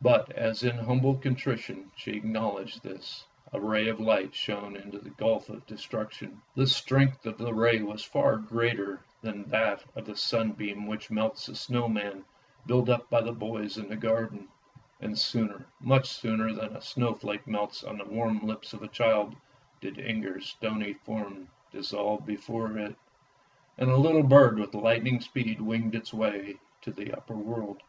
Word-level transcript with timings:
But 0.00 0.32
as 0.32 0.64
in 0.64 0.78
humble 0.78 1.14
contrition 1.16 1.92
she 1.96 2.14
acknowledged 2.16 2.82
this, 2.82 3.24
a 3.52 3.60
ray 3.60 3.86
of 3.86 4.00
light 4.00 4.34
shone 4.34 4.74
into 4.74 4.98
the 4.98 5.10
gulf 5.10 5.48
of 5.48 5.64
destruction. 5.68 6.42
The 6.56 6.66
strength 6.66 7.24
of 7.24 7.38
the 7.38 7.54
ray 7.54 7.80
was 7.82 8.02
far 8.02 8.36
greater 8.36 9.00
than 9.22 9.44
that 9.50 9.84
of 9.94 10.06
the 10.06 10.16
sunbeam 10.16 10.88
which 10.88 11.12
melts 11.12 11.46
the 11.46 11.54
snow 11.54 11.86
man 11.88 12.24
built 12.66 12.88
up 12.88 13.08
by 13.08 13.20
the 13.20 13.30
boys 13.30 13.78
in 13.78 13.88
the 13.88 13.94
garden; 13.94 14.48
and 15.00 15.16
sooner, 15.16 15.64
much 15.78 16.08
sooner, 16.08 16.52
than 16.52 16.74
a 16.76 16.82
snowflake 16.82 17.46
melts 17.46 17.84
on 17.84 17.96
the 17.98 18.06
warm 18.06 18.44
lips 18.44 18.72
of 18.72 18.82
a 18.82 18.88
child, 18.88 19.36
did 19.80 20.00
Inger's 20.00 20.46
stony 20.46 20.94
form 20.94 21.46
dissolve 21.70 22.26
before 22.26 22.76
it, 22.76 22.96
and 23.78 23.88
a 23.88 23.96
little 23.96 24.24
bird 24.24 24.58
with 24.58 24.74
lightning 24.74 25.20
speed 25.20 25.60
winged 25.60 25.94
its 25.94 26.12
way 26.12 26.56
to 26.82 26.90
the 26.90 27.12
upper 27.16 27.36
world. 27.36 27.84